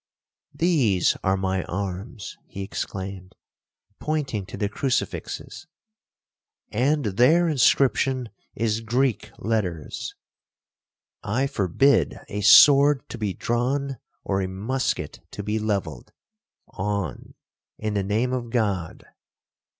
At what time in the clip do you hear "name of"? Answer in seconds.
18.01-18.49